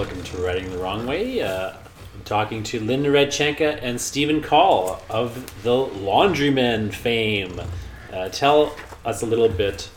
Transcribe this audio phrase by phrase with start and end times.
[0.00, 1.42] welcome to Writing the Wrong Way.
[1.42, 1.74] Uh,
[2.14, 7.60] I'm talking to Lyndon Redchenka and Stephen Call of the Laundrymen fame.
[8.10, 8.74] Uh, tell
[9.04, 9.90] us a little bit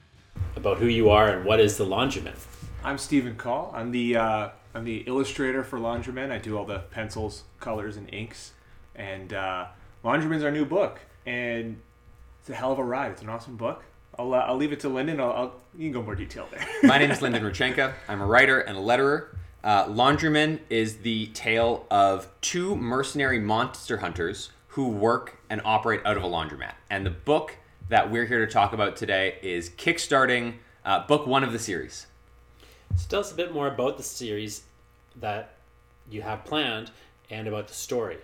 [0.58, 2.36] about who you are and what is the Laundrymen.
[2.84, 3.72] I'm Stephen Call.
[3.74, 6.32] I'm the uh, I'm the illustrator for Laundrymen.
[6.32, 8.52] I do all the pencils, colors, and inks.
[8.96, 9.68] And uh,
[10.04, 11.80] Laundrymen's our new book, and
[12.42, 13.12] it's a hell of a ride.
[13.12, 13.86] It's an awesome book.
[14.20, 15.22] I'll, uh, I'll leave it to Lyndon.
[15.22, 16.68] I'll, I'll, you can go more detail there.
[16.84, 17.94] My name is Lyndon Ruchenka.
[18.10, 19.28] I'm a writer and a letterer.
[19.64, 26.18] Uh, Laundryman is the tale of two mercenary monster hunters who work and operate out
[26.18, 26.74] of a laundromat.
[26.90, 27.56] And the book
[27.88, 32.08] that we're here to talk about today is kickstarting uh, book one of the series.
[32.98, 34.64] So tell us a bit more about the series
[35.16, 35.56] that
[36.10, 36.92] you have planned
[37.30, 38.18] and about the story.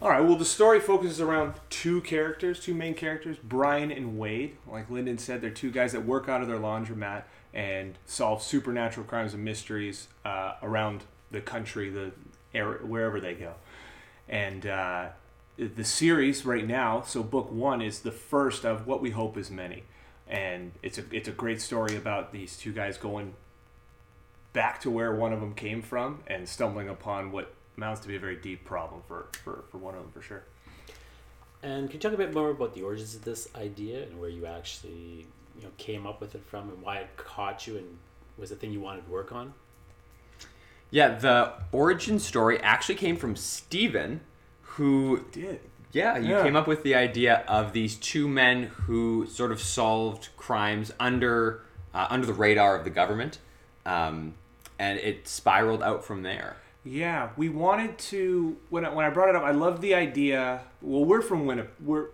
[0.00, 0.22] All right.
[0.22, 4.56] Well, the story focuses around two characters, two main characters, Brian and Wade.
[4.66, 7.24] Like Lyndon said, they're two guys that work out of their laundromat
[7.56, 12.12] and solve supernatural crimes and mysteries uh, around the country, the
[12.54, 13.54] area, wherever they go.
[14.28, 15.06] And uh,
[15.56, 19.50] the series right now, so book one is the first of what we hope is
[19.50, 19.84] many,
[20.28, 23.32] and it's a it's a great story about these two guys going
[24.52, 28.16] back to where one of them came from and stumbling upon what amounts to be
[28.16, 30.44] a very deep problem for, for, for one of them for sure.
[31.62, 34.30] And can you talk a bit more about the origins of this idea and where
[34.30, 37.98] you actually you know came up with it from and why it caught you and
[38.38, 39.54] was the thing you wanted to work on?
[40.90, 44.20] Yeah, the origin story actually came from Steven,
[44.62, 45.60] who Did
[45.92, 46.42] Yeah, you Yeah.
[46.42, 51.62] came up with the idea of these two men who sort of solved crimes under
[51.94, 53.38] uh, under the radar of the government,
[53.86, 54.34] um,
[54.78, 56.56] and it spiraled out from there.
[56.84, 60.60] yeah, we wanted to when I, when I brought it up, I loved the idea.
[60.82, 61.70] Well, we're from Winnipeg.
[61.82, 62.08] We're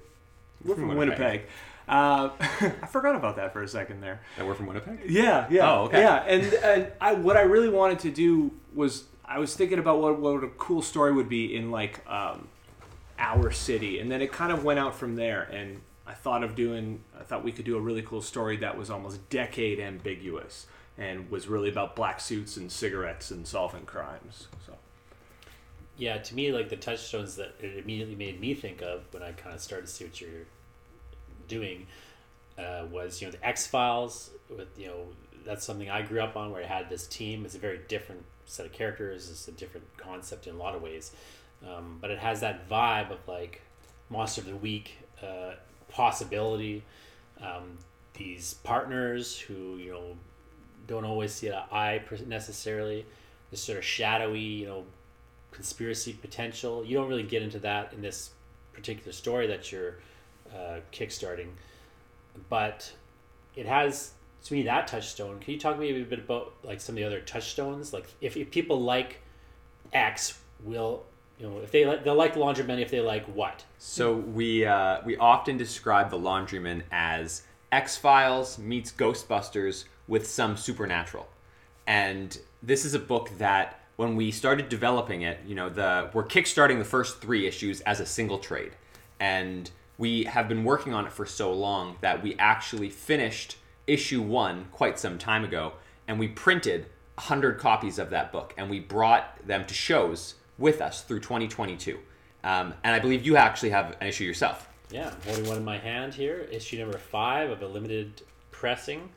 [0.65, 1.19] we're from, From Winnipeg.
[1.21, 1.49] Winnipeg.
[1.89, 4.21] Uh, I forgot about that for a second there.
[4.39, 5.01] And we're from Winnipeg.
[5.09, 5.71] Yeah, yeah.
[5.71, 6.01] Oh, okay.
[6.01, 10.01] Yeah, and and I what I really wanted to do was I was thinking about
[10.01, 12.49] what what a cool story would be in like um,
[13.19, 15.43] our city, and then it kind of went out from there.
[15.43, 18.77] And I thought of doing I thought we could do a really cool story that
[18.77, 20.67] was almost decade ambiguous
[20.99, 24.49] and was really about black suits and cigarettes and solving crimes.
[24.67, 24.75] So
[25.97, 29.33] Yeah, to me, like the touchstones that it immediately made me think of when I
[29.33, 30.47] kind of started to see what you're
[31.53, 31.87] doing
[32.59, 35.07] uh, was you know the X Files with you know
[35.45, 37.45] that's something I grew up on where I had this team.
[37.45, 39.31] It's a very different set of characters.
[39.31, 41.13] It's a different concept in a lot of ways,
[41.67, 43.63] um, but it has that vibe of like
[44.09, 45.53] Monster of the Week uh,
[45.89, 46.85] possibility.
[47.41, 47.79] Um,
[48.15, 50.17] these partners who you know
[50.87, 53.07] don't always see to eye necessarily.
[53.51, 54.85] This sort of shadowy, you know,
[55.51, 56.85] conspiracy potential.
[56.85, 58.31] You don't really get into that in this
[58.73, 59.97] particular story that you're
[60.55, 61.49] uh, kickstarting,
[62.49, 62.93] but
[63.57, 64.13] it has
[64.45, 65.39] to me that touchstone.
[65.39, 67.93] Can you talk maybe a bit about like some of the other touchstones?
[67.93, 69.21] Like if, if people like
[69.93, 71.05] X, will
[71.39, 73.65] you know if they like they'll like laundryman if they like what?
[73.79, 80.57] So we uh, we often describe the Laundryman as X Files meets Ghostbusters with some
[80.57, 81.29] supernatural,
[81.87, 86.25] and this is a book that when we started developing it, you know, the we're
[86.25, 88.73] kickstarting the first three issues as a single trade,
[89.21, 89.71] and
[90.03, 94.67] we have been working on it for so long that we actually finished issue one
[94.73, 95.75] quite some time ago,
[96.09, 96.87] and we printed
[97.17, 102.01] hundred copies of that book, and we brought them to shows with us through 2022.
[102.43, 104.69] Um, and I believe you actually have an issue yourself.
[104.91, 106.49] Yeah, I'm holding one in my hand here.
[106.51, 109.09] Issue number five of a limited pressing,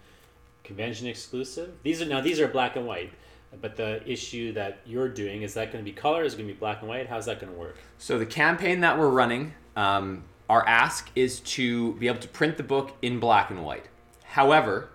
[0.64, 1.74] convention exclusive.
[1.82, 3.12] These are now these are black and white,
[3.60, 6.24] but the issue that you're doing is that going to be color?
[6.24, 7.08] Is it going to be black and white?
[7.08, 7.78] How's that going to work?
[7.98, 12.58] So the campaign that we're running, um, our ask is to be able to print
[12.58, 13.86] the book in black and white.
[14.24, 14.90] However,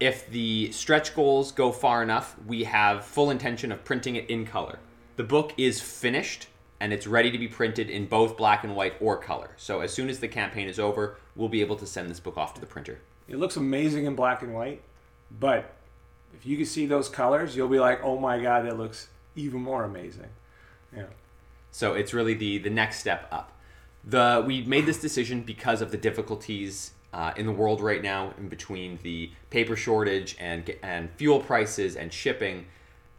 [0.00, 4.44] if the stretch goals go far enough, we have full intention of printing it in
[4.44, 4.78] color.
[5.16, 6.48] The book is finished
[6.80, 9.50] and it's ready to be printed in both black and white or color.
[9.56, 12.36] So as soon as the campaign is over, we'll be able to send this book
[12.36, 13.00] off to the printer.
[13.28, 14.82] it looks amazing in black and white,
[15.30, 15.72] but
[16.34, 19.60] if you can see those colors, you'll be like, oh my god, that looks even
[19.60, 20.30] more amazing.
[20.94, 21.06] Yeah.
[21.70, 23.52] So it's really the the next step up.
[24.04, 28.32] The we made this decision because of the difficulties uh, in the world right now,
[28.38, 32.66] in between the paper shortage and and fuel prices and shipping.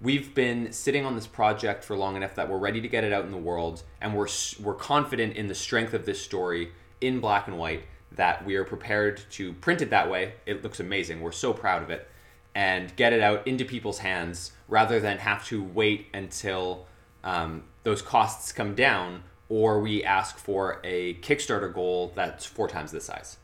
[0.01, 3.13] We've been sitting on this project for long enough that we're ready to get it
[3.13, 4.27] out in the world, and we're
[4.61, 8.63] we're confident in the strength of this story in black and white that we are
[8.65, 10.33] prepared to print it that way.
[10.45, 11.21] It looks amazing.
[11.21, 12.09] We're so proud of it,
[12.53, 16.87] and get it out into people's hands rather than have to wait until
[17.23, 22.91] um, those costs come down or we ask for a Kickstarter goal that's four times
[22.91, 23.37] this size.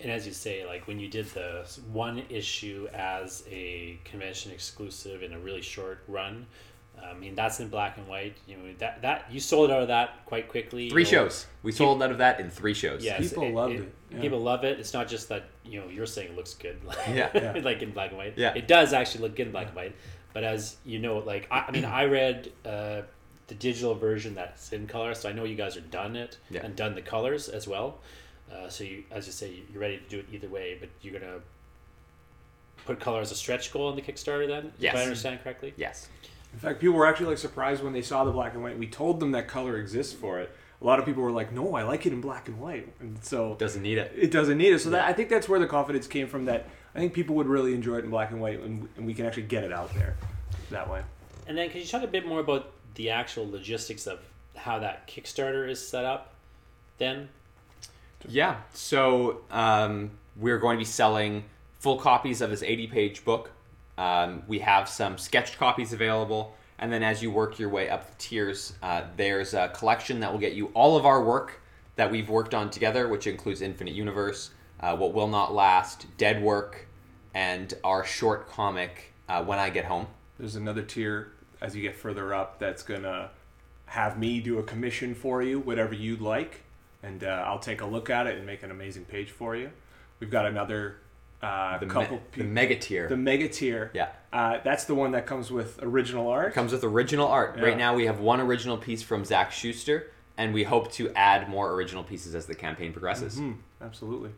[0.00, 5.22] and as you say, like when you did the one issue as a convention exclusive
[5.22, 6.46] in a really short run,
[7.04, 8.34] I mean that's in black and white.
[8.46, 10.88] You know that that you sold out of that quite quickly.
[10.88, 11.46] Three you know, shows.
[11.62, 13.04] We sold out of that in three shows.
[13.04, 14.20] Yes, People loved it, yeah.
[14.22, 14.80] People love it.
[14.80, 17.28] It's not just that you know you're saying it looks good, Yeah.
[17.34, 17.60] Yeah.
[17.62, 18.38] like in black and white.
[18.38, 18.54] Yeah.
[18.54, 19.94] it does actually look good in black and white.
[20.32, 23.02] But as you know, like I, I mean, I read uh,
[23.52, 26.64] the digital version that's in color, so I know you guys are done it Yeah.
[26.64, 27.98] and done the colors as well.
[28.50, 31.12] Uh, so you, as you say, you're ready to do it either way, but you're
[31.18, 31.40] gonna
[32.86, 34.46] put color as a stretch goal on the Kickstarter.
[34.48, 34.94] Then, Yes.
[34.94, 35.74] if I understand correctly.
[35.76, 36.08] Yes.
[36.54, 38.78] In fact, people were actually like surprised when they saw the black and white.
[38.78, 40.50] We told them that color exists for it.
[40.80, 43.22] A lot of people were like, "No, I like it in black and white," and
[43.22, 44.12] so Doesn't need it.
[44.16, 44.80] it doesn't need it.
[44.80, 46.44] So that I think that's where the confidence came from.
[46.46, 49.14] That I think people would really enjoy it in black and white, and, and we
[49.14, 50.16] can actually get it out there
[50.70, 51.02] that way.
[51.46, 54.20] And then, could you talk a bit more about the actual logistics of
[54.56, 56.34] how that Kickstarter is set up?
[56.98, 57.28] Then,
[58.28, 58.56] Yeah.
[58.72, 61.44] So um, we're going to be selling
[61.78, 63.50] full copies of this 80 page book.
[63.98, 66.56] Um, we have some sketched copies available.
[66.78, 70.32] And then as you work your way up the tiers, uh, there's a collection that
[70.32, 71.60] will get you all of our work
[71.96, 74.50] that we've worked on together, which includes Infinite Universe,
[74.80, 76.86] uh, What Will Not Last, Dead Work,
[77.34, 80.06] and our short comic, uh, When I Get Home.
[80.38, 83.30] There's another tier as you get further up that's gonna
[83.86, 86.62] have me do a commission for you, whatever you'd like,
[87.02, 89.70] and uh, I'll take a look at it and make an amazing page for you.
[90.18, 90.96] We've got another
[91.42, 92.20] uh, The, me- couple.
[92.36, 93.08] the mega tier.
[93.08, 93.90] the mega tier.
[93.94, 94.08] yeah.
[94.32, 96.54] Uh, that's the one that comes with original art.
[96.54, 97.56] comes with original art.
[97.58, 97.64] Yeah.
[97.64, 101.48] Right now, we have one original piece from Zach Schuster, and we hope to add
[101.50, 103.38] more original pieces as the campaign progresses.
[103.38, 104.30] Mhm, absolutely.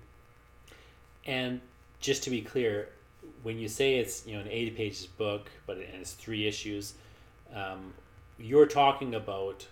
[1.27, 1.61] and
[2.01, 2.89] just to be clear,
[3.43, 6.47] when you say it's you know an eighty pages book, but it, and it's three
[6.47, 6.95] issues,
[7.55, 7.95] um,
[8.39, 9.67] you're talking about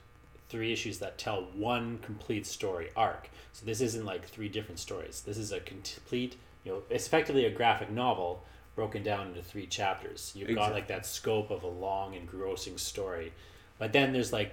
[0.48, 3.28] three issues that tell one complete story arc.
[3.52, 5.22] So this isn't like three different stories.
[5.24, 8.44] This is a complete, you know, it's effectively a graphic novel
[8.74, 10.32] broken down into three chapters.
[10.34, 13.32] You've got like that scope of a long, engrossing story,
[13.78, 14.52] but then there's like,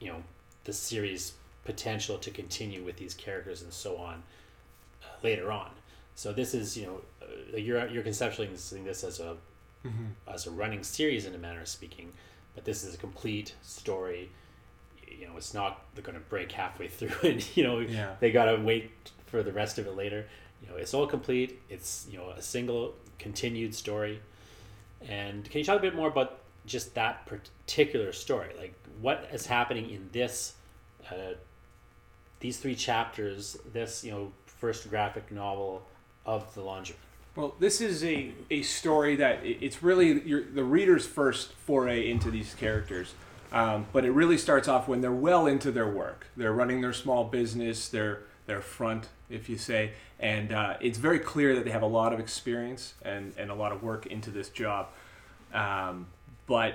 [0.00, 0.22] you know,
[0.64, 1.34] the series
[1.64, 4.22] potential to continue with these characters and so on
[5.02, 5.70] uh, later on.
[6.14, 9.36] So this is, you know, uh, you're you're conceptualizing this as a
[10.32, 12.12] as a running series in a manner of speaking,
[12.54, 14.30] but this is a complete story.
[15.08, 18.14] You know, it's not they're going to break halfway through, and you know Yeah.
[18.20, 18.90] they got to wait
[19.26, 20.26] for the rest of it later.
[20.62, 21.60] You know, it's all complete.
[21.68, 24.20] It's you know a single continued story.
[25.06, 28.50] And can you talk a bit more about just that particular story?
[28.58, 30.54] Like what is happening in this,
[31.10, 31.34] uh,
[32.40, 35.86] these three chapters, this you know first graphic novel
[36.24, 36.96] of the laundry.
[37.36, 42.30] Well, this is a, a story that it's really your, the reader's first foray into
[42.30, 43.14] these characters.
[43.50, 46.26] Um, but it really starts off when they're well into their work.
[46.36, 51.18] They're running their small business, their their front, if you say, and uh, it's very
[51.18, 54.30] clear that they have a lot of experience and, and a lot of work into
[54.30, 54.88] this job.
[55.54, 56.08] Um,
[56.46, 56.74] but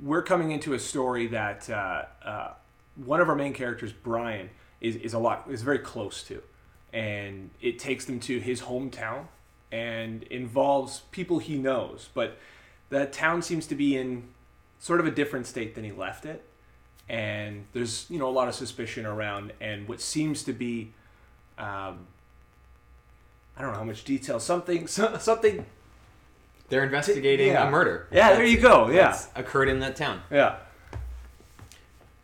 [0.00, 2.52] we're coming into a story that uh, uh,
[2.94, 4.50] one of our main characters, Brian,
[4.80, 6.42] is, is a lot is very close to,
[6.92, 9.26] and it takes them to his hometown
[9.72, 12.08] and involves people he knows.
[12.14, 12.38] But
[12.90, 14.24] that town seems to be in
[14.78, 16.44] sort of a different state than he left it,
[17.08, 20.92] and there's you know a lot of suspicion around and what seems to be.
[21.58, 22.06] Um,
[23.56, 24.40] I don't know how much detail.
[24.40, 25.66] Something, so, something.
[26.68, 27.66] They're investigating yeah.
[27.66, 28.06] a murder.
[28.12, 28.90] Yeah, there you go.
[28.90, 30.22] Yeah, occurred in that town.
[30.30, 30.58] yeah.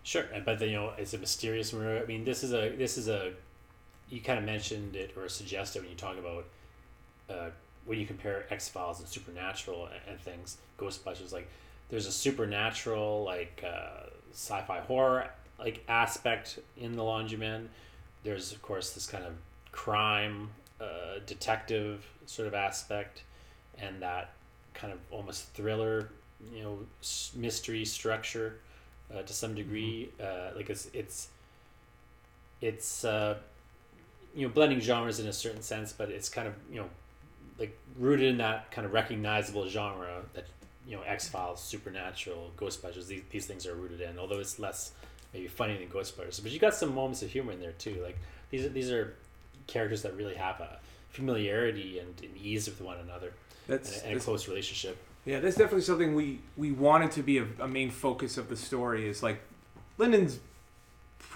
[0.04, 2.00] Sure, but then you know it's a mysterious murder.
[2.00, 3.32] I mean, this is a this is a
[4.08, 6.44] you kind of mentioned it or suggested when you talk about
[7.30, 7.50] uh,
[7.84, 11.32] when you compare X Files and Supernatural and, and things, Ghostbusters.
[11.32, 11.48] Like,
[11.88, 17.66] there's a supernatural like uh, sci-fi horror like aspect in the Laundryman.
[18.24, 19.34] There's of course this kind of
[19.72, 23.22] crime uh, detective sort of aspect,
[23.78, 24.32] and that
[24.74, 26.10] kind of almost thriller,
[26.52, 26.78] you know,
[27.34, 28.58] mystery structure
[29.14, 30.10] uh, to some degree.
[30.20, 31.28] Uh, like it's it's
[32.60, 33.36] it's uh,
[34.34, 36.88] you know blending genres in a certain sense, but it's kind of you know
[37.58, 40.46] like rooted in that kind of recognizable genre that
[40.86, 43.06] you know X Files, Supernatural, Ghostbusters.
[43.06, 44.92] These these things are rooted in, although it's less
[45.32, 46.42] maybe funny than Ghostbusters.
[46.42, 48.00] But you got some moments of humor in there too.
[48.02, 48.18] Like
[48.50, 49.14] these are these are
[49.66, 50.78] characters that really have a
[51.10, 53.32] familiarity and, and ease with one another
[53.66, 54.96] That's, and, a- and a close relationship.
[55.24, 58.56] Yeah, that's definitely something we we wanted to be a, a main focus of the
[58.56, 59.08] story.
[59.08, 59.40] Is like
[59.98, 60.38] Lyndon's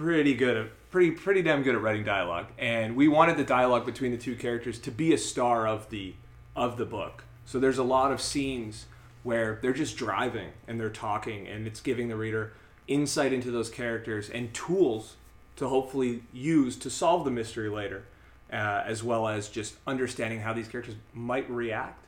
[0.00, 3.84] pretty good at pretty pretty damn good at writing dialogue, and we wanted the dialogue
[3.84, 6.14] between the two characters to be a star of the
[6.56, 7.24] of the book.
[7.44, 8.86] So there's a lot of scenes
[9.22, 12.52] where they're just driving and they're talking, and it's giving the reader
[12.88, 15.16] insight into those characters and tools
[15.56, 18.04] to hopefully use to solve the mystery later.
[18.52, 22.04] uh, as well as just understanding how these characters might react,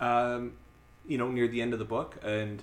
[0.00, 0.52] um,
[1.06, 2.62] you know, near the end of the book and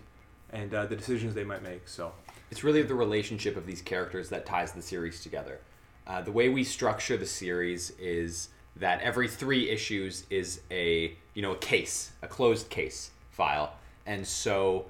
[0.52, 1.88] and uh, the decisions they might make.
[1.88, 2.12] So
[2.52, 5.60] It's really the relationship of these characters that ties the series together.
[6.08, 11.42] Uh, the way we structure the series is that every three issues is a you
[11.42, 13.74] know a case, a closed case file,
[14.06, 14.86] and so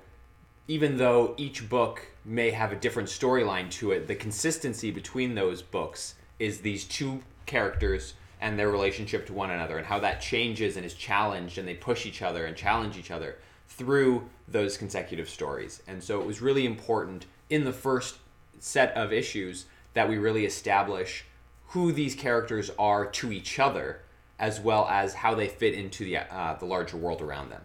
[0.68, 5.62] even though each book may have a different storyline to it, the consistency between those
[5.62, 10.78] books is these two characters and their relationship to one another and how that changes
[10.78, 13.38] and is challenged and they push each other and challenge each other
[13.68, 15.82] through those consecutive stories.
[15.88, 18.18] And so it was really important in the first
[18.60, 21.26] set of issues that we really establish
[21.70, 24.02] who these characters are to each other
[24.40, 27.62] as well as how they fit into the uh, the larger world around them.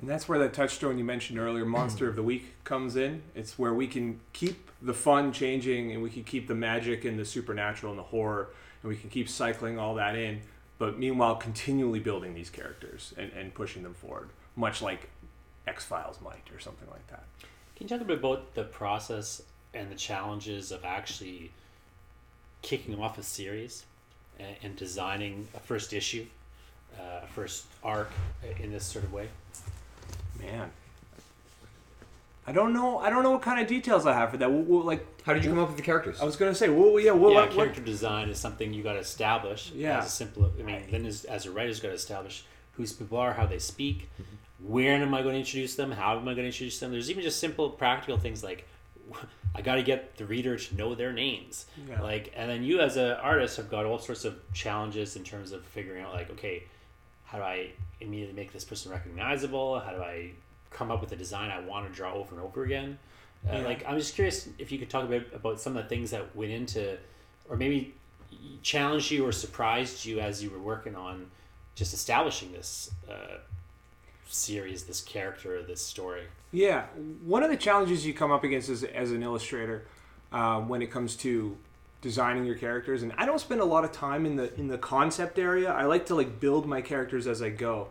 [0.00, 3.22] And that's where that touchstone you mentioned earlier, Monster of the Week, comes in.
[3.34, 7.18] It's where we can keep the fun changing and we can keep the magic and
[7.18, 8.48] the supernatural and the horror
[8.82, 10.40] and we can keep cycling all that in,
[10.78, 15.10] but meanwhile continually building these characters and, and pushing them forward, much like
[15.66, 17.24] X Files might or something like that.
[17.80, 19.40] Can you talk a bit about the process
[19.72, 21.50] and the challenges of actually
[22.60, 23.86] kicking off a series
[24.38, 26.26] and, and designing a first issue,
[26.98, 28.10] uh, a first arc
[28.60, 29.30] in this sort of way?
[30.42, 30.70] Man.
[32.46, 32.98] I don't know.
[32.98, 34.52] I don't know what kind of details I have for that.
[34.52, 36.20] We'll, we'll, like, How did you come up with the characters?
[36.20, 38.82] I was gonna say, well, yeah, well, yeah, what, what, character design is something you
[38.82, 39.72] got to establish.
[39.74, 40.00] Yeah.
[40.00, 42.44] As a simple, I mean, then as, as a writer's got to establish
[42.74, 44.10] whose people are, how they speak,
[44.62, 46.90] where am I going to introduce them, how am I going to introduce them.
[46.90, 48.66] There's even just simple practical things like
[49.54, 51.66] I got to get the reader to know their names.
[51.88, 52.00] Yeah.
[52.00, 55.52] Like, and then you as an artist have got all sorts of challenges in terms
[55.52, 56.64] of figuring out like, okay,
[57.24, 59.80] how do I immediately make this person recognizable?
[59.80, 60.32] How do I
[60.70, 62.98] come up with a design I want to draw over and over again?
[63.48, 63.62] Uh, Yeah.
[63.62, 66.10] Like, I'm just curious if you could talk a bit about some of the things
[66.12, 66.96] that went into,
[67.48, 67.94] or maybe
[68.62, 71.30] challenged you or surprised you as you were working on
[71.74, 73.38] just establishing this uh,
[74.32, 76.24] series, this character, this story.
[76.52, 76.86] Yeah,
[77.24, 79.86] one of the challenges you come up against as, as an illustrator
[80.32, 81.56] uh, when it comes to
[82.00, 84.78] designing your characters, and I don't spend a lot of time in the in the
[84.78, 85.70] concept area.
[85.70, 87.88] I like to like build my characters as I go.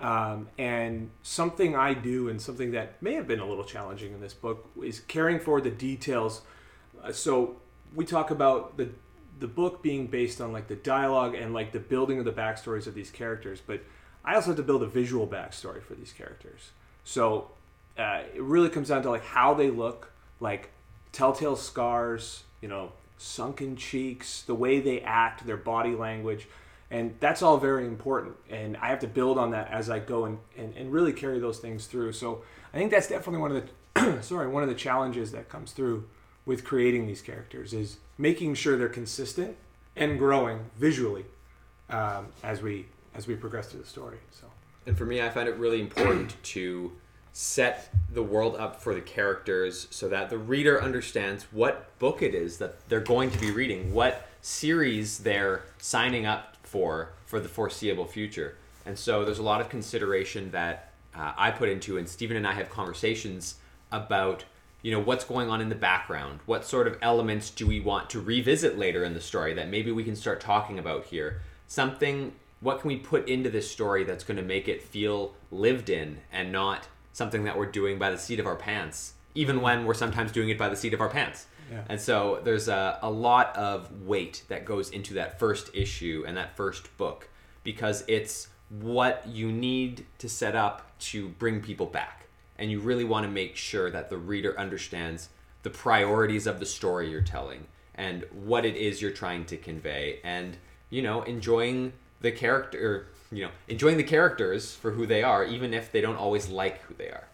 [0.00, 4.20] Um, and something I do, and something that may have been a little challenging in
[4.20, 6.42] this book, is carrying forward the details.
[7.02, 7.56] Uh, so
[7.94, 8.88] we talk about the
[9.38, 12.86] the book being based on like the dialogue and like the building of the backstories
[12.86, 13.82] of these characters, but
[14.24, 16.70] I also have to build a visual backstory for these characters.
[17.04, 17.50] So
[17.98, 20.70] uh, it really comes down to like how they look, like
[21.12, 26.48] telltale scars, you know, sunken cheeks, the way they act, their body language,
[26.90, 28.36] and that's all very important.
[28.50, 31.38] And I have to build on that as I go and, and, and really carry
[31.38, 32.12] those things through.
[32.12, 33.68] So I think that's definitely one of the
[34.22, 36.04] sorry one of the challenges that comes through
[36.46, 39.56] with creating these characters is making sure they're consistent
[39.96, 41.24] and growing visually
[41.90, 44.18] um, as we as we progress through the story.
[44.30, 44.46] So.
[44.86, 46.92] And for me, I find it really important to
[47.32, 52.34] set the world up for the characters so that the reader understands what book it
[52.34, 57.48] is that they're going to be reading, what series they're signing up for for the
[57.48, 58.56] foreseeable future.
[58.86, 62.46] And so there's a lot of consideration that uh, I put into, and Stephen and
[62.46, 63.56] I have conversations
[63.90, 64.44] about
[64.82, 68.10] you know what's going on in the background what sort of elements do we want
[68.10, 72.32] to revisit later in the story that maybe we can start talking about here something
[72.64, 76.18] what can we put into this story that's going to make it feel lived in
[76.32, 79.94] and not something that we're doing by the seat of our pants even when we're
[79.94, 81.82] sometimes doing it by the seat of our pants Yeah.
[81.88, 86.36] and so there's a, a lot of weight that goes into that first issue and
[86.36, 87.28] that first book
[87.62, 92.26] because it's what you need to set up to bring people back
[92.58, 95.28] and you really want to make sure that the reader understands
[95.64, 100.18] the priorities of the story you're telling and what it is you're trying to convey
[100.24, 100.56] and
[100.90, 101.92] you know enjoying
[102.24, 106.16] the character you know enjoying the characters for who they are even if they don't
[106.16, 107.24] always like who they are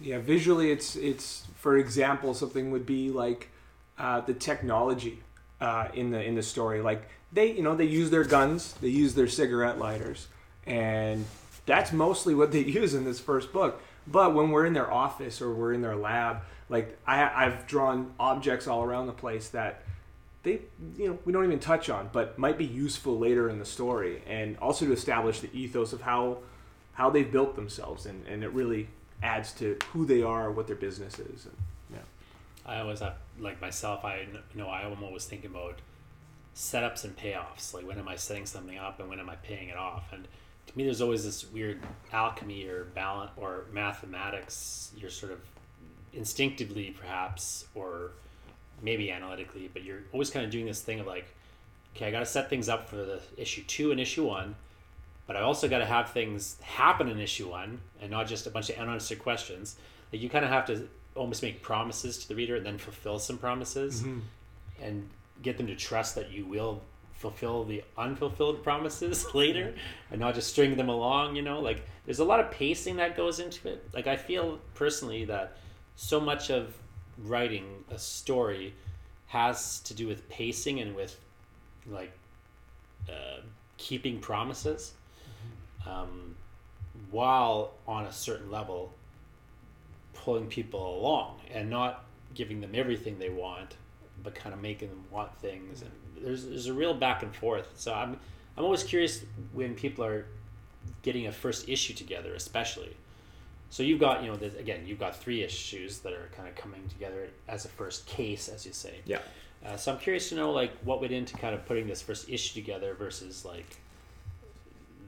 [0.00, 3.48] Yeah, visually, it's it's for example, something would be like
[3.96, 5.22] uh, the technology
[5.60, 6.80] uh, in the in the story.
[6.82, 10.26] Like they, you know, they use their guns, they use their cigarette lighters,
[10.66, 11.24] and
[11.66, 13.80] that's mostly what they use in this first book.
[14.06, 18.12] But when we're in their office or we're in their lab, like I, I've drawn
[18.18, 19.82] objects all around the place that
[20.44, 20.60] they,
[20.96, 24.22] you know, we don't even touch on, but might be useful later in the story,
[24.26, 26.38] and also to establish the ethos of how
[26.92, 28.86] how they've built themselves, and, and it really
[29.20, 31.46] adds to who they are, what their business is.
[31.46, 31.56] And,
[31.90, 31.98] yeah.
[32.64, 35.80] I always have, like myself, I know I am always thinking about
[36.54, 37.74] setups and payoffs.
[37.74, 40.12] Like when am I setting something up and when am I paying it off?
[40.12, 40.28] And
[40.66, 41.80] to me, there's always this weird
[42.12, 44.92] alchemy or balance or mathematics.
[44.96, 45.40] You're sort of
[46.12, 48.12] instinctively, perhaps, or
[48.82, 51.26] maybe analytically, but you're always kind of doing this thing of like,
[51.94, 54.54] okay, I got to set things up for the issue two and issue one,
[55.26, 58.50] but I also got to have things happen in issue one and not just a
[58.50, 59.76] bunch of unanswered questions.
[60.12, 63.18] Like you kind of have to almost make promises to the reader and then fulfill
[63.18, 64.20] some promises mm-hmm.
[64.82, 65.08] and
[65.42, 69.74] get them to trust that you will fulfill the unfulfilled promises later
[70.10, 71.60] and not just string them along you know?
[71.60, 73.88] Like there's a lot of pacing that goes into it.
[73.94, 75.56] Like i feel personally that
[75.96, 76.74] so much of
[77.18, 78.74] writing a story
[79.26, 81.18] has to do with pacing and with
[81.86, 82.12] like
[83.08, 83.40] uh,
[83.76, 84.92] keeping promises.
[85.86, 86.36] Um,
[87.10, 88.92] while on a certain level
[90.14, 92.04] pulling people along and not
[92.34, 93.76] giving them everything they want
[94.22, 95.82] but kind of making them want things.
[95.82, 95.90] And
[96.24, 97.68] there's there's a real back and forth.
[97.76, 98.18] So i'm
[98.56, 100.26] i'm always curious when people are
[101.02, 102.94] getting a first issue together especially
[103.74, 106.54] so you've got you know there's- again you've got three issues that are kind of
[106.54, 109.00] coming together as a first case as you say.
[109.04, 109.18] Yeah.
[109.66, 112.28] uh, so i'm curious to know like what went into kind of putting this first
[112.28, 113.78] issue together versus like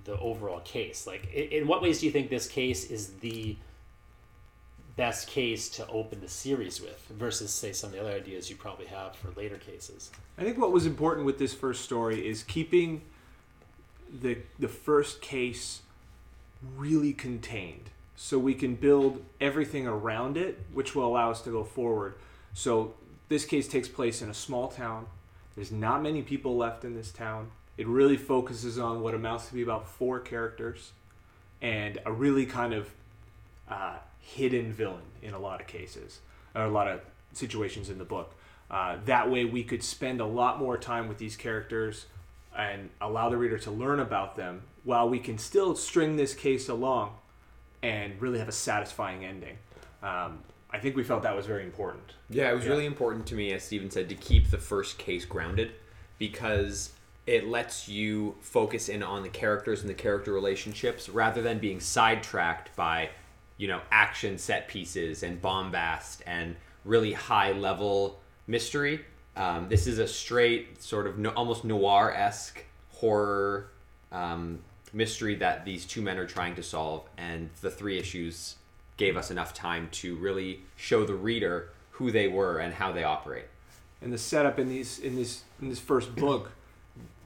[0.03, 1.07] the overall case.
[1.07, 3.57] Like in, in what ways do you think this case is the
[4.97, 8.57] best case to open the series with versus say some of the other ideas you
[8.57, 10.11] probably have for later cases?
[10.39, 13.03] I think what was important with this first story is keeping
[14.23, 15.83] the the first case
[16.77, 21.63] really contained so we can build everything around it which will allow us to go
[21.63, 22.15] forward.
[22.55, 22.95] So
[23.29, 25.07] this case takes place in a small town.
[25.55, 27.51] There's not many people left in this town.
[27.77, 30.93] It really focuses on what amounts to be about four characters
[31.61, 32.91] and a really kind of
[33.69, 36.21] uh, hidden villain in a lot of cases,
[36.55, 37.01] or a lot of
[37.33, 38.35] situations in the book.
[38.71, 42.07] Uh, that way, we could spend a lot more time with these characters
[42.57, 46.69] and allow the reader to learn about them while we can still string this case
[46.69, 47.13] along
[47.87, 49.57] and really have a satisfying ending.
[50.03, 50.41] Um,
[50.71, 52.15] I think we felt that was very important.
[52.29, 52.71] Yeah, it was Yeah.
[52.71, 55.71] really important to me, as Steven said, to keep the first case grounded
[56.19, 56.93] because
[57.27, 61.79] it lets you focus in on the characters and the character relationships rather than being
[61.79, 63.11] sidetracked by,
[63.57, 69.05] you know, action set pieces and bombast and really high level mystery.
[69.37, 73.71] Um, this is a straight sort of no, almost noir esque horror
[74.11, 74.59] um,
[74.97, 78.57] mystery that these two men are trying to solve, and the three issues
[78.97, 83.05] gave us enough time to really show the reader who they were and how they
[83.05, 83.45] operate.
[84.01, 86.51] and the setup in these in this in this first book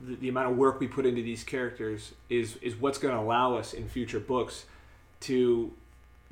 [0.01, 3.21] the, the amount of work we put into these characters is is what's going to
[3.21, 4.67] allow us in future books
[5.21, 5.73] to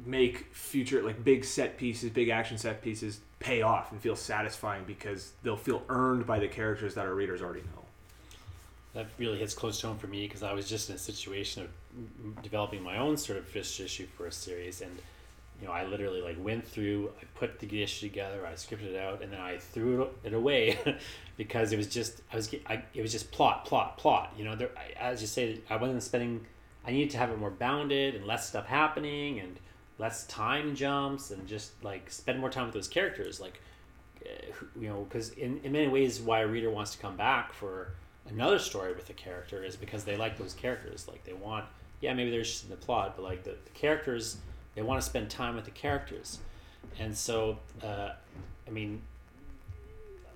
[0.07, 4.85] make future like big set pieces big action set pieces pay off and feel satisfying
[4.85, 7.78] because they'll feel earned by the characters that our readers already know
[8.95, 11.65] that really hits close to home for me because I was just in a situation
[11.65, 14.91] of developing my own sort of fish issue for a series, and
[15.61, 18.97] you know, I literally like went through, I put the issue together, I scripted it
[18.97, 20.79] out, and then I threw it, away
[21.37, 24.33] because it was just I was I, it was just plot, plot, plot.
[24.39, 26.47] You know, there I, as you say, I wasn't spending.
[26.87, 29.59] I needed to have it more bounded and less stuff happening and
[29.99, 33.61] less time jumps and just like spend more time with those characters, like
[34.25, 34.29] uh,
[34.81, 37.93] you know, because in, in many ways, why a reader wants to come back for
[38.31, 41.07] another story with a character is because they like those characters.
[41.09, 41.65] Like they want,
[42.01, 44.37] yeah, maybe they're just in the plot, but like the, the characters,
[44.75, 46.39] they want to spend time with the characters.
[46.99, 48.11] And so, uh,
[48.67, 49.03] I mean,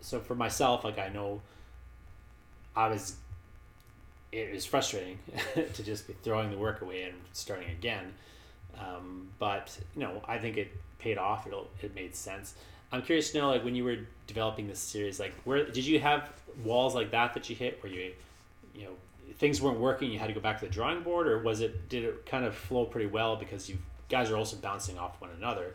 [0.01, 1.41] so for myself, like I know
[2.75, 3.17] I was,
[4.33, 5.19] it was frustrating
[5.55, 8.15] to just be throwing the work away and starting again.
[8.79, 11.47] Um, but you know, I think it paid off.
[11.47, 12.55] It it made sense.
[12.93, 15.99] I'm curious to know, like, when you were developing this series, like, where did you
[16.01, 16.31] have
[16.65, 18.13] walls like that that you hit, where you,
[18.75, 18.91] you know,
[19.39, 21.89] things weren't working, you had to go back to the drawing board, or was it
[21.89, 23.79] did it kind of flow pretty well because you
[24.09, 25.75] guys are also bouncing off one another?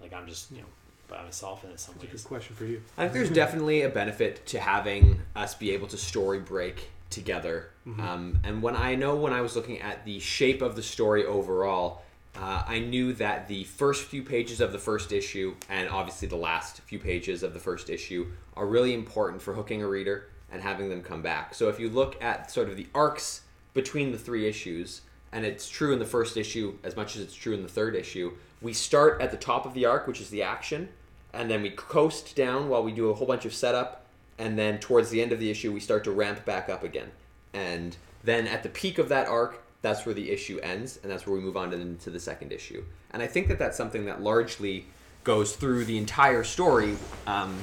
[0.00, 0.66] Like, I'm just you know
[1.08, 2.22] by myself in some that's a ways.
[2.22, 5.86] good question for you I think there's definitely a benefit to having us be able
[5.88, 7.70] to story break together.
[7.86, 11.24] Um, and when I know when I was looking at the shape of the story
[11.26, 12.02] overall,
[12.36, 16.36] uh, I knew that the first few pages of the first issue and obviously the
[16.36, 20.62] last few pages of the first issue are really important for hooking a reader and
[20.62, 21.54] having them come back.
[21.54, 23.42] So if you look at sort of the arcs
[23.72, 27.34] between the three issues, and it's true in the first issue as much as it's
[27.34, 30.30] true in the third issue, we start at the top of the arc, which is
[30.30, 30.88] the action,
[31.32, 34.06] and then we coast down while we do a whole bunch of setup,
[34.38, 37.10] and then towards the end of the issue, we start to ramp back up again.
[37.52, 41.26] And then at the peak of that arc, that's where the issue ends, and that's
[41.26, 42.82] where we move on into the second issue.
[43.10, 44.86] And I think that that's something that largely
[45.24, 47.54] goes through the entire story, um,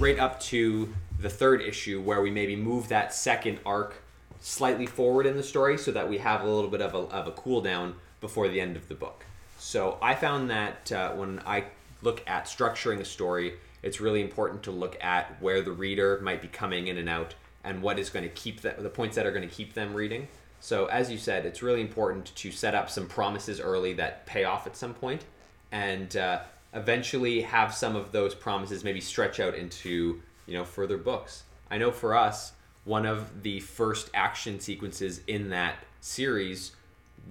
[0.00, 3.94] right up to the third issue, where we maybe move that second arc
[4.40, 7.28] slightly forward in the story so that we have a little bit of a, of
[7.28, 9.24] a cool down before the end of the book.
[9.60, 11.64] So I found that uh, when I
[12.02, 16.42] look at structuring a story, it's really important to look at where the reader might
[16.42, 19.26] be coming in and out and what is going to keep them, the points that
[19.26, 20.26] are going to keep them reading.
[20.60, 24.44] So, as you said, it's really important to set up some promises early that pay
[24.44, 25.24] off at some point,
[25.70, 26.40] and uh,
[26.74, 31.44] eventually have some of those promises maybe stretch out into you know further books.
[31.70, 32.52] I know for us,
[32.84, 36.72] one of the first action sequences in that series,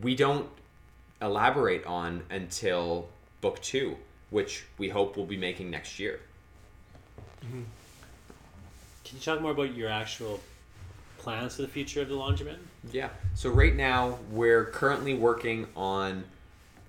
[0.01, 0.47] we don't
[1.21, 3.09] elaborate on until
[3.41, 3.97] book two,
[4.29, 6.19] which we hope we'll be making next year.
[7.41, 7.65] Can
[9.13, 10.39] you talk more about your actual
[11.27, 12.55] plans for the future of the laundryman?
[12.89, 13.09] Yeah.
[13.35, 16.23] So right now we're currently working on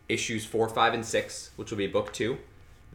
[0.09, 2.39] issues four, five, and six, which will be book two.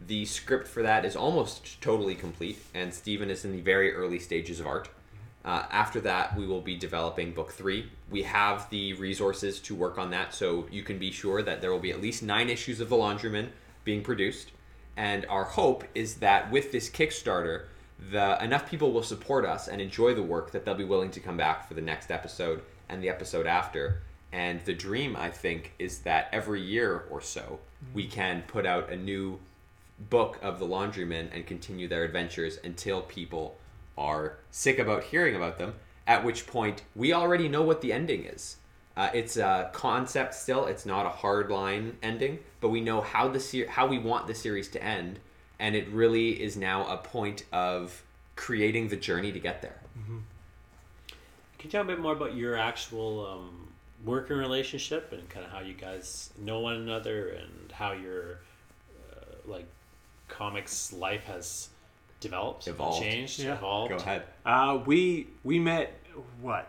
[0.06, 4.18] The script for that is almost totally complete, and Stephen is in the very early
[4.18, 4.88] stages of art.
[5.44, 7.90] Uh, after that, we will be developing book three.
[8.10, 11.70] We have the resources to work on that, so you can be sure that there
[11.70, 13.48] will be at least nine issues of The Laundryman
[13.84, 14.50] being produced.
[14.96, 17.66] And our hope is that with this Kickstarter,
[18.10, 21.20] the enough people will support us and enjoy the work that they'll be willing to
[21.20, 24.02] come back for the next episode and the episode after.
[24.32, 27.60] And the dream, I think, is that every year or so
[27.92, 29.38] we can put out a new
[29.98, 33.56] book of the laundrymen and continue their adventures until people
[33.96, 35.74] are sick about hearing about them.
[36.06, 38.56] At which point we already know what the ending is.
[38.96, 40.66] Uh, it's a concept still.
[40.66, 44.26] It's not a hard line ending, but we know how the ser- how we want
[44.26, 45.18] the series to end,
[45.58, 48.02] and it really is now a point of
[48.36, 49.76] creating the journey to get there.
[51.58, 53.68] Can you tell a bit more about your actual um,
[54.04, 58.38] working relationship and kind of how you guys know one another and how your
[59.12, 59.66] uh, like
[60.28, 61.68] comics life has
[62.20, 63.00] developed, Evolved.
[63.02, 63.54] changed, Yeah.
[63.54, 63.90] evolved?
[63.90, 64.24] Go ahead.
[64.44, 65.98] Uh, we we met
[66.42, 66.68] what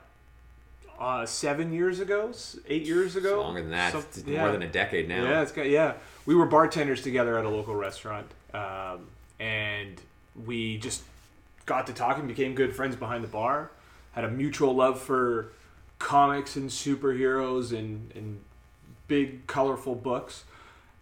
[0.98, 2.32] uh, seven years ago,
[2.70, 3.42] eight years ago.
[3.42, 3.92] Longer than that.
[3.92, 4.42] Some- it's yeah.
[4.42, 5.24] more than a decade now.
[5.24, 5.94] Yeah, it's got yeah.
[6.26, 9.08] We were bartenders together at a local restaurant, um,
[9.40, 10.02] and
[10.46, 11.02] we just
[11.66, 13.72] got to talking, became good friends behind the bar,
[14.14, 15.52] had a mutual love for
[16.00, 18.40] comics and superheroes and and
[19.08, 20.44] big colorful books,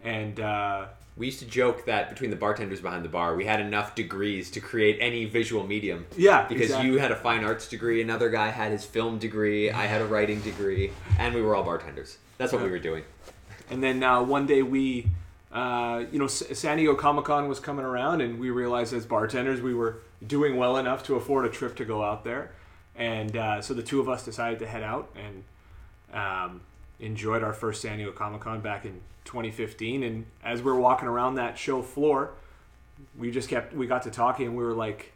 [0.02, 0.86] and uh,
[1.16, 4.50] We used to joke that between the bartenders behind the bar, we had enough degrees
[4.50, 6.04] to create any visual medium.
[6.16, 6.90] yeah, Because exactly.
[6.90, 10.06] you had a fine arts degree, another guy had his film degree, I had a
[10.06, 12.18] writing degree, and we were all bartenders.
[12.36, 13.04] That's what we were doing.
[13.70, 15.06] And then uh, one day we,
[15.54, 19.06] uh, you know, S- San Diego Comic Con was coming around, and we realized as
[19.06, 22.50] bartenders we were doing well enough to afford a trip to go out there.
[22.96, 25.44] And uh, so the two of us decided to head out and
[26.12, 26.60] um,
[26.98, 30.02] enjoyed our first San Diego Comic Con back in 2015.
[30.02, 32.32] And as we were walking around that show floor,
[33.16, 35.12] we just kept, we got to talking, and we were like,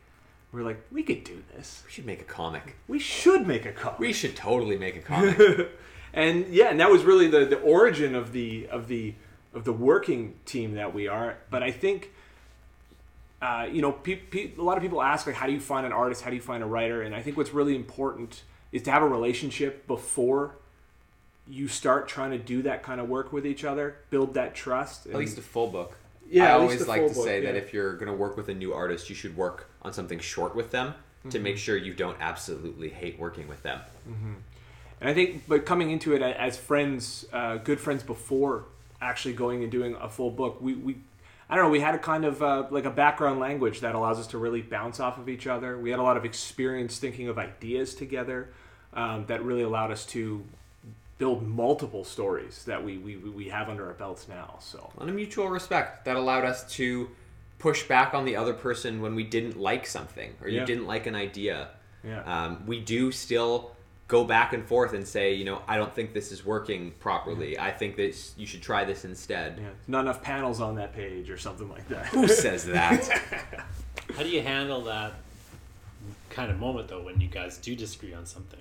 [0.53, 1.83] we were like, we could do this.
[1.85, 2.77] We should make a comic.
[2.87, 3.99] We should make a comic.
[3.99, 5.69] We should totally make a comic.
[6.13, 9.15] and yeah, and that was really the, the origin of the of the
[9.55, 11.37] of the working team that we are.
[11.51, 12.13] But I think,
[13.41, 15.87] uh, you know, pe- pe- a lot of people ask like, how do you find
[15.87, 16.23] an artist?
[16.23, 17.03] How do you find a writer?
[17.03, 20.57] And I think what's really important is to have a relationship before
[21.49, 25.07] you start trying to do that kind of work with each other, build that trust.
[25.07, 25.97] At least a full book.
[26.31, 28.55] Yeah, I always like to book, say that if you're going to work with a
[28.55, 31.31] new artist, you should work on something short with them Mm-hmm.
[31.31, 33.81] to make sure you don't absolutely hate working with them.
[35.01, 38.67] And I think, but coming into it as friends, uh, good friends before
[39.01, 40.97] actually going and doing a full book, we, we
[41.51, 44.19] I don't know, we had a kind of uh, like a background language that allows
[44.19, 45.79] us to really bounce off of each other.
[45.79, 48.51] We had a lot of experience thinking of ideas together
[48.93, 50.45] um, that really allowed us to
[51.17, 54.57] build multiple stories that we, we, we have under our belts now.
[54.61, 57.09] So, On a mutual respect that allowed us to
[57.59, 60.65] push back on the other person when we didn't like something or you Yeah.
[60.65, 61.69] didn't like an idea.
[62.05, 62.23] yeah.
[62.23, 63.73] Um, we do still
[64.09, 67.59] go back and forth and say, you know, I don't think this is working properly.
[67.59, 69.59] I think that you should try this instead.
[69.61, 69.69] yeah.
[69.87, 72.07] Not enough panels on that page or something like that.
[72.07, 73.07] Who says that?
[74.17, 75.13] How do you handle that
[76.31, 78.61] kind of moment though when you guys do disagree on something?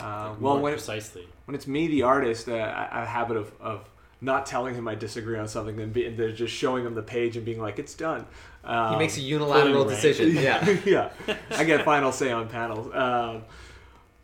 [0.00, 1.26] Uh, More well, when, precisely.
[1.44, 3.88] when it's me, the artist, uh, I I have a habit of, of
[4.20, 7.02] not telling him I disagree on something and, be, and they're just showing him the
[7.02, 8.26] page and being like, it's done.
[8.64, 10.34] Um, he makes a unilateral decision.
[10.36, 10.76] Yeah.
[10.84, 11.10] yeah,
[11.50, 12.92] I get final say on panels.
[12.94, 13.42] Um,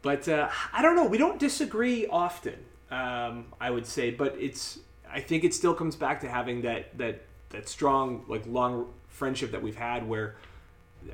[0.05, 1.07] but uh, I don't know.
[1.07, 2.57] We don't disagree often.
[2.91, 4.79] Um, I would say, but it's.
[5.11, 9.51] I think it still comes back to having that that that strong like long friendship
[9.53, 10.37] that we've had where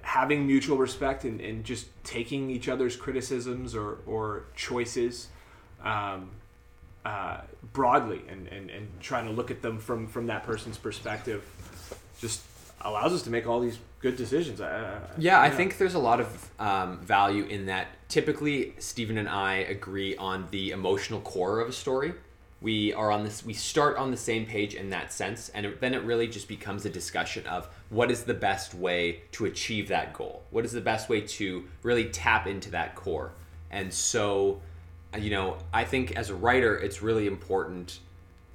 [0.03, 5.29] having mutual respect and, and just taking each other's criticisms or, or choices
[5.83, 6.31] um,
[7.05, 7.41] uh,
[7.73, 11.45] broadly and, and, and trying to look at them from, from that person's perspective
[12.21, 12.43] just
[12.81, 14.61] allows us to make all these good decisions.
[14.61, 17.89] Uh, Yeah, I think there's a lot of um, value in that.
[18.09, 22.15] Typically, Stephen and I agree on the emotional core of a story,
[22.61, 25.81] we are on this we start on the same page in that sense and it,
[25.81, 29.89] then it really just becomes a discussion of what is the best way to achieve
[29.89, 33.33] that goal what is the best way to really tap into that core
[33.71, 34.61] and so
[35.19, 37.99] you know i think as a writer it's really important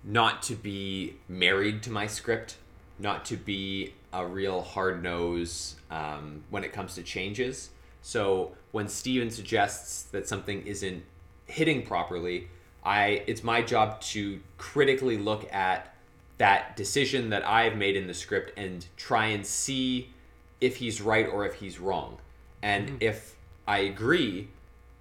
[0.03, 2.57] not to be married to my script
[2.99, 7.69] not to be a real hard nose um, when it comes to changes
[8.01, 11.04] so when steven suggests that something isn't
[11.45, 12.47] hitting properly
[12.84, 15.95] I it's my job to critically look at
[16.38, 20.13] that decision that I've made in the script and try and see
[20.62, 22.17] if he's right or if he's wrong.
[22.62, 22.97] And mm-hmm.
[22.99, 23.36] if
[23.67, 24.49] I agree,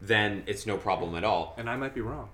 [0.01, 1.55] then it's no problem at all.
[1.59, 2.29] And I might be wrong,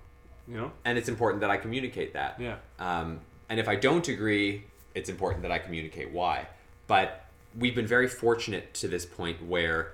[0.47, 0.71] you know.
[0.85, 2.39] And it's important that I communicate that.
[2.39, 2.57] Yeah.
[2.79, 6.47] Um, and if I don't agree, it's important that I communicate why.
[6.91, 7.23] But
[7.57, 9.93] we've been very fortunate to this point where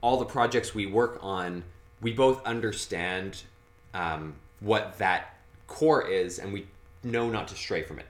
[0.00, 1.62] all the projects we work on,
[2.00, 3.42] we both understand
[3.92, 6.68] um, what that core is and we
[7.04, 8.06] know not to stray from it.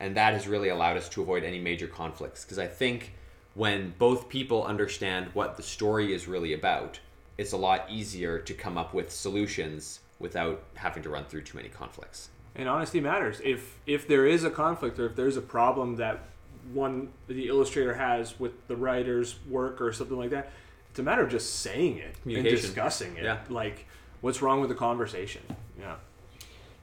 [0.00, 3.12] And that has really allowed us to avoid any major conflicts because I think
[3.54, 6.98] when both people understand what the story is really about,
[7.36, 11.56] it's a lot easier to come up with solutions without having to run through too
[11.56, 12.30] many conflicts.
[12.56, 13.40] And honesty matters.
[13.44, 16.24] If if there is a conflict or if there's a problem that
[16.72, 20.50] one the illustrator has with the writer's work or something like that,
[20.90, 23.24] it's a matter of just saying it and discussing it.
[23.24, 23.38] Yeah.
[23.48, 23.86] Like
[24.20, 25.42] what's wrong with the conversation?
[25.78, 25.96] Yeah.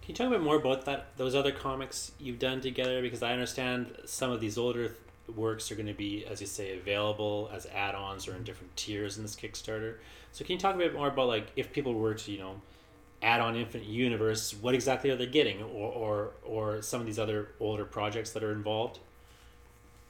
[0.01, 1.17] Can you talk a bit more about that?
[1.17, 4.99] Those other comics you've done together, because I understand some of these older th-
[5.35, 9.17] works are going to be, as you say, available as add-ons or in different tiers
[9.17, 9.95] in this Kickstarter.
[10.31, 12.61] So can you talk a bit more about like if people were to, you know,
[13.23, 17.17] add on Infinite Universe, what exactly are they getting, or or or some of these
[17.17, 18.99] other older projects that are involved?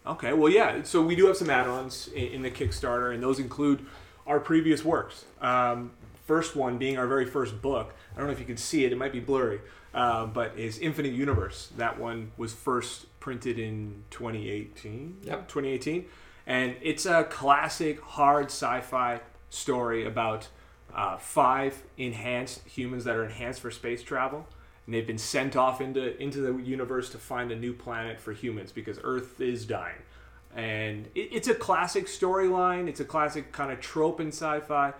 [0.07, 0.83] Okay, well, yeah.
[0.83, 3.85] So we do have some add-ons in, in the Kickstarter, and those include
[4.27, 5.25] our previous works.
[5.41, 5.91] Um,
[6.25, 7.93] first one being our very first book.
[8.13, 9.61] I don't know if you can see it; it might be blurry,
[9.93, 11.69] uh, but is Infinite Universe.
[11.77, 15.21] That one was first printed in 2018.
[15.23, 16.05] Yep, 2018,
[16.45, 20.49] and it's a classic hard sci-fi story about
[20.93, 24.47] uh, five enhanced humans that are enhanced for space travel.
[24.85, 28.33] And they've been sent off into into the universe to find a new planet for
[28.33, 30.01] humans because Earth is dying.
[30.55, 32.87] And it, it's a classic storyline.
[32.87, 34.93] It's a classic kind of trope in sci-fi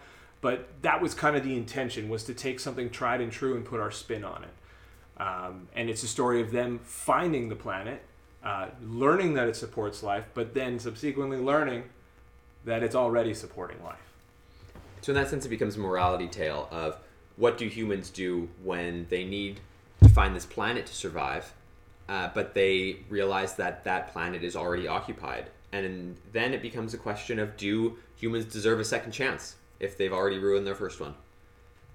[0.45, 3.65] but that was kind of the intention was to take something tried and true and
[3.65, 8.03] put our spin on it um, and it's a story of them finding the planet
[8.43, 11.83] uh, learning that it supports life but then subsequently learning
[12.63, 14.13] that it's already supporting life
[15.01, 16.95] so in that sense it becomes a morality tale of
[17.37, 19.59] what do humans do when they need
[20.07, 21.53] to find this planet to survive
[22.07, 26.97] uh, but they realize that that planet is already occupied and then it becomes a
[26.97, 31.15] question of do humans deserve a second chance if they've already ruined their first one.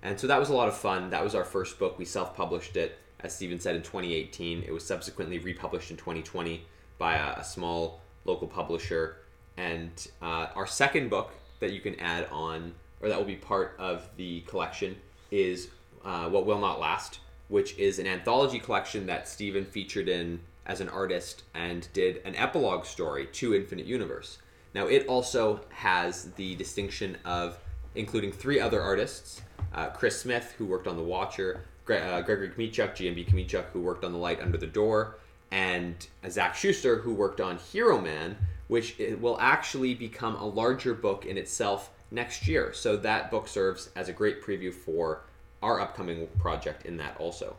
[0.03, 1.11] And so that was a lot of fun.
[1.11, 1.99] That was our first book.
[1.99, 4.62] We self published it, as Steven said, in 2018.
[4.62, 6.64] It was subsequently republished in 2020
[6.99, 9.16] by a, a small local publisher.
[9.57, 9.90] And
[10.23, 14.09] uh, our second book that you can add on, or that will be part of
[14.16, 14.96] the collection,
[15.31, 15.68] is
[16.05, 20.80] uh, What Will Not Last, which is an anthology collection that Steven featured in as
[20.80, 24.38] an artist and did an epilogue story to Infinite Universe.
[24.72, 27.58] Now, it also has the distinction of
[27.96, 29.42] including three other artists
[29.74, 33.80] uh, Chris Smith, who worked on The Watcher, Gre- uh, Gregory Kmichuk, GMB Kmichuk, who
[33.80, 35.18] worked on The Light Under the Door,
[35.50, 38.36] and Zach Schuster, who worked on Hero Man,
[38.68, 42.72] which will actually become a larger book in itself next year.
[42.72, 45.22] So that book serves as a great preview for
[45.62, 47.57] our upcoming project in that also.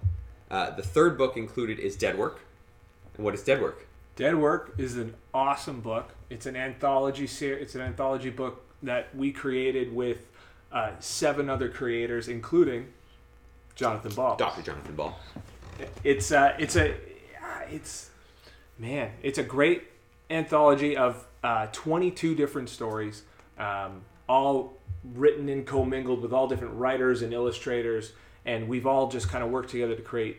[0.49, 2.41] Uh, the third book included is Dead Work.
[3.15, 3.87] And what is Dead Work?
[4.15, 6.09] Dead Work is an awesome book.
[6.29, 7.63] It's an anthology series.
[7.63, 10.27] It's an anthology book that we created with
[10.71, 12.87] uh, seven other creators, including
[13.75, 14.35] Jonathan Ball.
[14.35, 14.61] Dr.
[14.61, 15.17] Jonathan Ball.
[16.03, 16.95] It's uh, it's a
[17.71, 18.09] it's
[18.77, 19.83] man, it's a great
[20.29, 23.23] anthology of uh, 22 different stories,
[23.57, 24.77] um, all
[25.15, 28.13] written and commingled with all different writers and illustrators,
[28.45, 30.37] and we've all just kind of worked together to create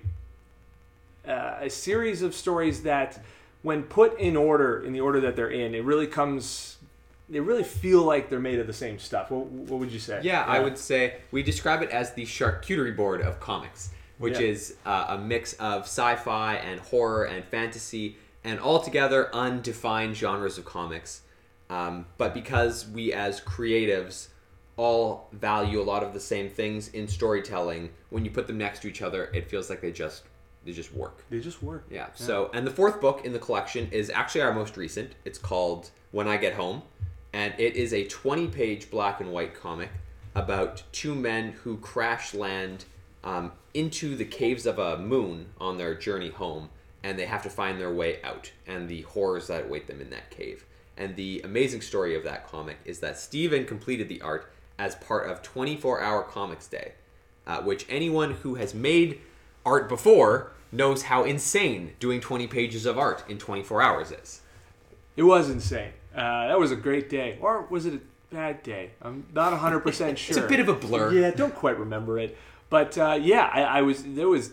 [1.26, 3.20] uh, a series of stories that,
[3.62, 6.76] when put in order in the order that they're in, it really comes
[7.28, 9.30] they really feel like they're made of the same stuff.
[9.30, 10.20] What, what would you say?
[10.22, 14.38] Yeah, yeah, I would say we describe it as the charcuterie board of comics, which
[14.38, 14.48] yeah.
[14.48, 20.64] is uh, a mix of sci-fi and horror and fantasy and altogether undefined genres of
[20.64, 21.22] comics.
[21.70, 24.28] Um, but because we as creatives
[24.82, 28.80] all value a lot of the same things in storytelling, when you put them next
[28.82, 30.24] to each other, it feels like they just
[30.64, 31.24] they just work.
[31.28, 31.84] They just work.
[31.90, 31.96] Yeah.
[31.96, 32.06] yeah.
[32.14, 35.12] So, and the fourth book in the collection is actually our most recent.
[35.24, 36.82] It's called When I Get Home
[37.32, 39.90] and it is a 20 page black and white comic
[40.34, 42.84] about two men who crash land
[43.24, 46.68] um, into the caves of a moon on their journey home,
[47.02, 50.10] and they have to find their way out and the horrors that await them in
[50.10, 50.64] that cave.
[50.96, 55.28] And the amazing story of that comic is that Steven completed the art as part
[55.28, 56.92] of 24 Hour Comics Day,
[57.46, 59.20] uh, which anyone who has made
[59.64, 64.40] art before knows how insane doing 20 pages of art in 24 hours is.
[65.16, 65.92] It was insane.
[66.14, 68.00] Uh, that was a great day, or was it a
[68.34, 68.90] bad day?
[69.02, 70.36] I'm not 100 percent sure.
[70.36, 71.12] It's a bit of a blur.
[71.12, 72.36] Yeah, don't quite remember it,
[72.70, 74.52] but uh, yeah, I, I was there was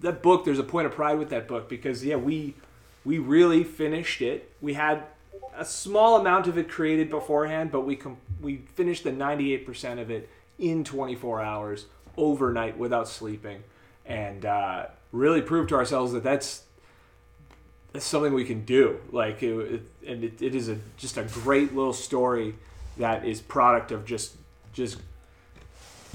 [0.00, 0.44] that book.
[0.44, 2.54] There's a point of pride with that book because yeah, we
[3.04, 4.52] we really finished it.
[4.60, 5.04] We had
[5.56, 10.00] a small amount of it created beforehand, but we com- we finished the 98 percent
[10.00, 13.62] of it in 24 hours overnight without sleeping,
[14.04, 16.64] and uh, really proved to ourselves that that's
[17.92, 18.98] that's something we can do.
[19.10, 22.54] Like, it, it, and it, it is a just a great little story
[22.98, 24.36] that is product of just
[24.72, 24.98] just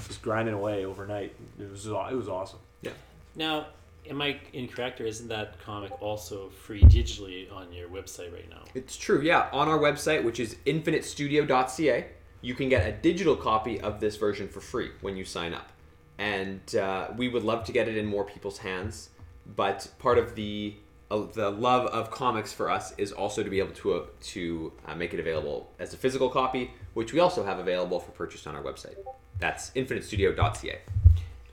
[0.06, 1.34] just grinding away overnight.
[1.58, 2.60] It was it was awesome.
[2.82, 2.92] Yeah.
[3.34, 3.66] Now,
[4.08, 8.64] am I incorrect, or isn't that comic also free digitally on your website right now?
[8.74, 9.48] It's true, yeah.
[9.52, 12.06] On our website, which is infinitestudio.ca,
[12.40, 15.70] you can get a digital copy of this version for free when you sign up.
[16.18, 19.10] And uh, we would love to get it in more people's hands.
[19.56, 20.76] But part of the
[21.10, 24.72] uh, the love of comics for us is also to be able to uh, to
[24.86, 28.46] uh, make it available as a physical copy, which we also have available for purchase
[28.46, 28.96] on our website.
[29.38, 30.78] That's infinitestudio.ca.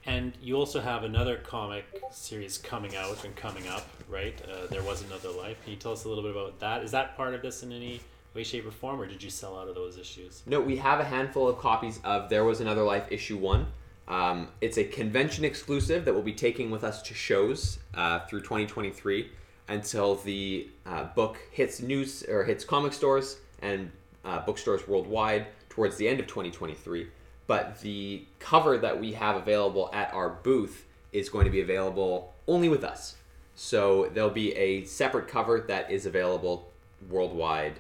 [0.06, 4.40] And you also have another comic series coming out and coming up, right?
[4.50, 5.62] Uh, there was another life.
[5.64, 6.84] Can you tell us a little bit about that?
[6.84, 8.02] Is that part of this in any
[8.34, 10.42] way, shape, or form, or did you sell out of those issues?
[10.48, 13.68] No, we have a handful of copies of There Was Another Life issue one.
[14.08, 18.42] Um, it's a convention exclusive that we'll be taking with us to shows uh, through
[18.42, 19.30] 2023
[19.68, 23.92] until the uh, book hits news or hits comic stores and
[24.26, 27.08] uh, bookstores worldwide towards the end of 2023.
[27.52, 32.34] But the cover that we have available at our booth is going to be available
[32.48, 33.18] only with us.
[33.56, 36.72] So there'll be a separate cover that is available
[37.10, 37.74] worldwide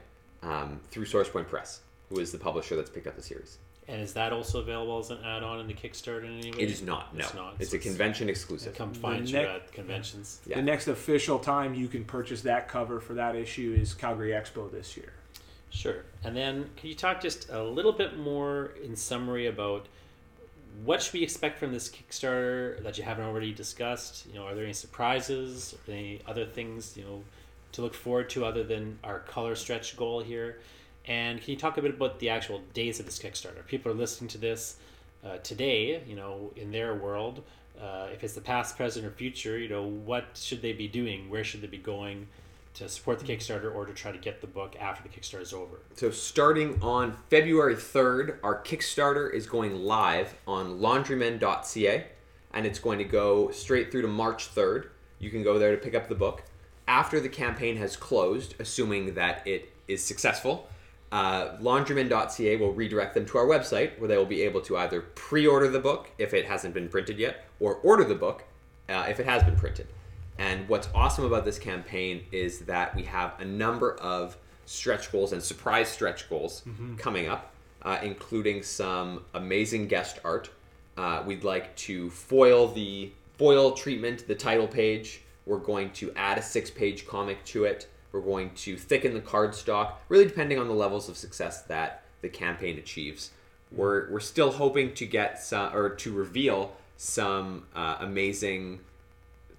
[0.44, 1.80] um, through SourcePoint Press,
[2.10, 3.60] who is the publisher that's picked up the series.
[3.88, 6.64] And is that also available as an add-on in the Kickstarter in any way?
[6.64, 7.16] It is not.
[7.16, 7.56] No, It's not.
[7.60, 8.76] It's So a convention exclusive.
[8.76, 10.42] Come find The you ne- at conventions.
[10.46, 10.58] Yeah.
[10.58, 14.70] The next official time you can purchase that cover for that issue is Calgary Expo
[14.70, 15.14] this year.
[15.72, 16.04] Sure.
[16.24, 19.88] And then can you talk just a little bit more in summary about
[20.84, 24.26] what should we expect from this Kickstarter that you haven't already discussed?
[24.28, 27.24] You know, are there any surprises, any other things, you know,
[27.74, 30.60] to look forward to other than our color stretch goal here?
[31.06, 33.66] And can you talk a bit about the actual days of this Kickstarter?
[33.68, 34.78] People are listening to this
[35.26, 37.44] uh, today, you know, in their world.
[37.82, 41.30] Uh, if it's the past, present, or future, you know, what should they be doing?
[41.30, 42.28] Where should they be going
[42.74, 45.54] to support the Kickstarter or to try to get the book after the Kickstarter is
[45.54, 45.80] over?
[45.96, 52.06] So starting on February 3rd, our Kickstarter is going live on laundrymen.ca
[52.54, 54.88] and it's going to go straight through to March 3rd.
[55.20, 56.44] You can go there to pick up the book.
[56.88, 60.68] After the campaign has closed, assuming that it is successful,
[61.12, 65.02] uh, laundrymen.ca will redirect them to our website where they will be able to either
[65.02, 68.44] pre-order the book if it hasn't been printed yet or order the book
[68.90, 69.88] uh, if it has been printed.
[70.38, 75.34] And what's awesome about this campaign is that we have a number of stretch goals
[75.34, 76.64] and surprise stretch goals
[76.98, 80.50] coming up, uh, including some amazing guest art.
[80.98, 85.22] Uh, we'd like to foil the foil treatment, the title page.
[85.46, 87.88] We're going to add a six page comic to it.
[88.12, 92.30] We're going to thicken the cardstock, really depending on the levels of success that the
[92.30, 93.32] campaign achieves.
[93.72, 98.82] We're, we're still hoping to get some, or to reveal some uh, amazing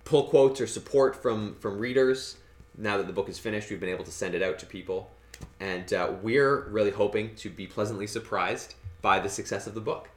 [0.04, 2.36] pull quotes or support from from readers.
[2.76, 5.10] Now that the book is finished, we've been able to send it out to people,
[5.60, 10.08] and uh, we're really hoping to be pleasantly surprised by the success of the book.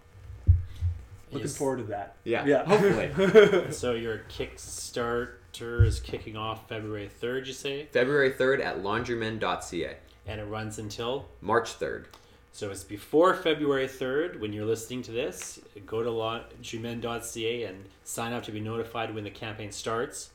[1.32, 1.58] Looking Yes.
[1.58, 2.16] forward to that.
[2.24, 2.64] Yeah, Yeah.
[2.68, 3.72] hopefully.
[3.72, 7.88] So your Kickstarter is kicking off February 3rd, you say?
[7.92, 9.98] February 3rd at laundrymen.ca.
[10.28, 11.26] And it runs until?
[11.42, 12.06] March 3rd.
[12.56, 15.60] So it's before February 3rd when you're listening to this.
[15.86, 20.30] Go to laundrymen.ca and sign up to be notified when the campaign starts.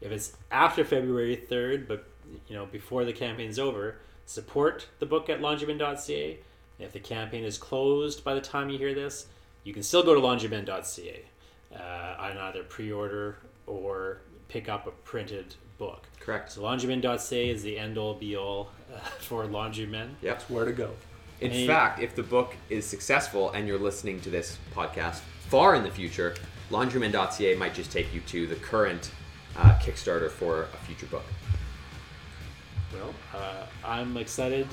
[0.00, 2.06] If it's after February 3rd, but
[2.46, 3.96] you know before the campaign's over,
[4.26, 6.38] support the book at laundrymen.ca.
[6.78, 9.26] If the campaign is closed by the time you hear this,
[9.64, 11.24] you can still go to laundrymen.ca
[11.74, 16.04] uh, and either pre-order or pick up a printed book.
[16.20, 16.52] Correct.
[16.52, 20.10] So laundrymen.ca is the end all be all uh, for laundrymen.
[20.22, 20.42] Yep.
[20.42, 20.90] Where to go?
[21.40, 25.82] In fact, if the book is successful and you're listening to this podcast far in
[25.82, 26.34] the future,
[26.70, 29.10] laundryman.ca might just take you to the current
[29.56, 31.24] uh, Kickstarter for a future book.
[32.92, 34.66] Well, uh, I'm excited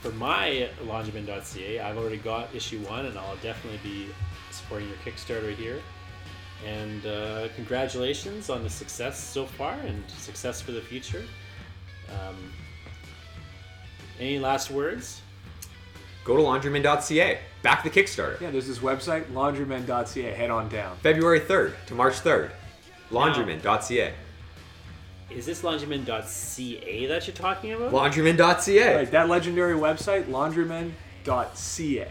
[0.00, 1.80] for my laundryman.ca.
[1.80, 4.08] I've already got issue one, and I'll definitely be
[4.50, 5.80] supporting your Kickstarter here.
[6.66, 11.24] And uh, congratulations on the success so far and success for the future.
[12.08, 12.36] Um,
[14.18, 15.20] any last words?
[16.24, 17.38] Go to laundryman.ca.
[17.62, 18.40] Back the Kickstarter.
[18.40, 20.34] Yeah, there's this website, laundrymen.ca.
[20.34, 20.96] Head on down.
[20.98, 22.50] February 3rd to March 3rd.
[23.10, 24.12] Laundryman.ca.
[25.30, 27.92] Is this laundryman.ca that you're talking about?
[27.92, 28.96] Laundryman.ca.
[28.96, 32.08] Right, that legendary website, laundrymen.ca.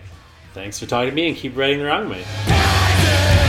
[0.54, 2.24] Thanks for talking to me and keep writing the wrong way.
[2.48, 3.47] Rising